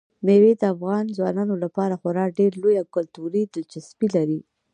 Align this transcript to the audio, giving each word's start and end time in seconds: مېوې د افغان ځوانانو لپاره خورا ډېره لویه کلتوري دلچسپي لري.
مېوې 0.25 0.53
د 0.57 0.63
افغان 0.73 1.05
ځوانانو 1.17 1.55
لپاره 1.63 1.93
خورا 2.01 2.25
ډېره 2.37 2.57
لویه 2.63 2.83
کلتوري 2.95 3.43
دلچسپي 3.53 4.07
لري. 4.15 4.39